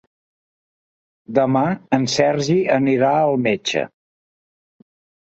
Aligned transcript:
Demà 1.39 1.61
en 1.97 2.07
Sergi 2.13 2.55
anirà 2.77 3.11
al 3.27 3.37
metge. 3.49 3.83